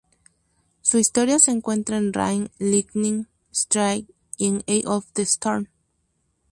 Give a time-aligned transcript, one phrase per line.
[0.81, 5.67] Su historia se cuenta en "Rain", "Lightning Strikes" y "Eye of the Storm".